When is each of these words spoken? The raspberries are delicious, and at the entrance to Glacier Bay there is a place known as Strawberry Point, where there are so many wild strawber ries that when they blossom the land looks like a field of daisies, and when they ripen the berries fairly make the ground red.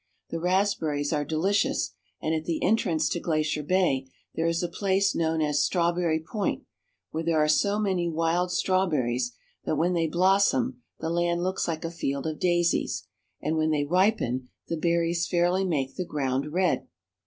The 0.31 0.39
raspberries 0.39 1.13
are 1.13 1.23
delicious, 1.23 1.91
and 2.19 2.33
at 2.33 2.45
the 2.45 2.63
entrance 2.63 3.07
to 3.09 3.19
Glacier 3.19 3.61
Bay 3.61 4.07
there 4.33 4.47
is 4.47 4.63
a 4.63 4.67
place 4.67 5.13
known 5.13 5.43
as 5.43 5.63
Strawberry 5.63 6.19
Point, 6.19 6.63
where 7.11 7.21
there 7.23 7.37
are 7.37 7.47
so 7.47 7.77
many 7.77 8.09
wild 8.09 8.49
strawber 8.49 9.03
ries 9.03 9.33
that 9.65 9.75
when 9.77 9.93
they 9.93 10.07
blossom 10.07 10.81
the 10.99 11.11
land 11.11 11.43
looks 11.43 11.67
like 11.67 11.85
a 11.85 11.91
field 11.91 12.25
of 12.25 12.39
daisies, 12.39 13.05
and 13.43 13.57
when 13.57 13.69
they 13.69 13.83
ripen 13.85 14.49
the 14.69 14.75
berries 14.75 15.27
fairly 15.27 15.63
make 15.65 15.93
the 15.95 16.03
ground 16.07 16.51
red. 16.51 16.87